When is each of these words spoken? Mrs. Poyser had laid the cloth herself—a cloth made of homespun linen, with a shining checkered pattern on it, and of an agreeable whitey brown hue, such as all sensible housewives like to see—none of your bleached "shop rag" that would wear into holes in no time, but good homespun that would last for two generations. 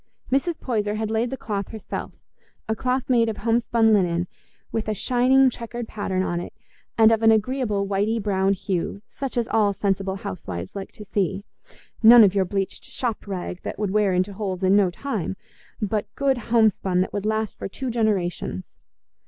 Mrs. 0.31 0.59
Poyser 0.59 0.95
had 0.95 1.11
laid 1.11 1.29
the 1.29 1.37
cloth 1.37 1.67
herself—a 1.67 2.75
cloth 2.75 3.07
made 3.07 3.29
of 3.29 3.37
homespun 3.37 3.93
linen, 3.93 4.25
with 4.71 4.87
a 4.89 4.95
shining 4.95 5.47
checkered 5.51 5.87
pattern 5.87 6.23
on 6.23 6.39
it, 6.39 6.53
and 6.97 7.11
of 7.11 7.21
an 7.21 7.29
agreeable 7.29 7.85
whitey 7.87 8.17
brown 8.19 8.53
hue, 8.53 9.03
such 9.07 9.37
as 9.37 9.47
all 9.49 9.73
sensible 9.73 10.15
housewives 10.15 10.75
like 10.75 10.91
to 10.93 11.05
see—none 11.05 12.23
of 12.23 12.33
your 12.33 12.45
bleached 12.45 12.83
"shop 12.85 13.27
rag" 13.27 13.61
that 13.61 13.77
would 13.77 13.91
wear 13.91 14.11
into 14.11 14.33
holes 14.33 14.63
in 14.63 14.75
no 14.75 14.89
time, 14.89 15.37
but 15.79 16.07
good 16.15 16.39
homespun 16.49 17.01
that 17.01 17.13
would 17.13 17.27
last 17.27 17.59
for 17.59 17.67
two 17.67 17.91
generations. 17.91 18.77